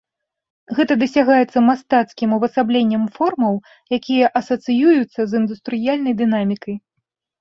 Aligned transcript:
Гэта 0.77 0.93
дасягаецца 1.01 1.61
мастацкім 1.65 2.29
увасабленнем 2.37 3.03
формаў, 3.17 3.53
якія 3.99 4.33
асацыююцца 4.41 5.21
з 5.35 5.43
індустрыяльнай 5.43 6.13
дынамікай. 6.23 6.75